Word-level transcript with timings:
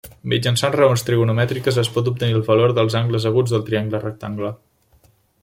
Mitjançant 0.31 0.73
raons 0.75 1.03
trigonomètriques 1.09 1.77
es 1.83 1.91
pot 1.97 2.09
obtenir 2.13 2.39
el 2.39 2.47
valor 2.49 2.75
dels 2.79 2.97
angles 3.03 3.29
aguts 3.33 3.55
del 3.57 3.65
triangle 3.69 4.05
rectangle. 4.09 4.53